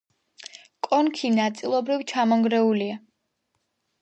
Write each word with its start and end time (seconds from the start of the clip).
კონქი 0.87 1.31
ნაწილობრივ 1.35 2.05
ჩამონგრეულია. 2.13 3.01